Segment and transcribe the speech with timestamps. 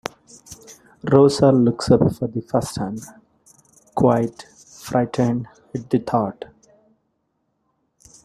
[1.03, 2.97] Rosa looks up for the first time,
[3.93, 6.45] quite frightened at the thought.